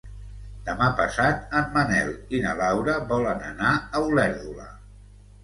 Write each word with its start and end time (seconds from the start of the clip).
Demà 0.69 0.85
passat 1.01 1.53
en 1.59 1.67
Manel 1.75 2.09
i 2.37 2.41
na 2.47 2.55
Laura 2.63 2.97
volen 3.13 3.45
anar 3.51 3.77
a 3.77 4.03
Olèrdola. 4.09 4.69